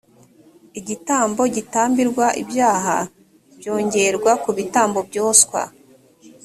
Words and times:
igitambo 0.79 1.41
gitambirwa 1.55 2.25
ibyaha 2.41 2.97
byongerwe 3.57 4.31
ku 4.43 4.49
bitambo 4.57 4.99
byoswa 5.09 5.61